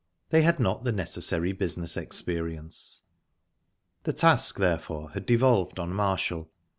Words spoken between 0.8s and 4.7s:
the necessary business experience. The task,